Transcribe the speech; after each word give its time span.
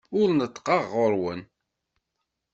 Ur 0.19 0.27
neṭṭqeɣ 0.33 0.81
ɣer-wen. 0.93 1.41